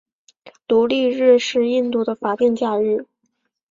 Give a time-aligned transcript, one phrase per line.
[0.67, 3.05] 独立日是印度的国定假日。